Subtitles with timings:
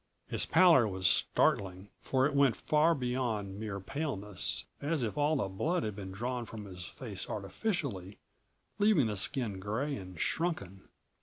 [0.27, 5.47] His pallor was startling, for it went far beyond mere paleness, as if all the
[5.47, 8.17] blood had been drawn from his face artificially,
[8.79, 10.89] leaving the skin gray and shrunken.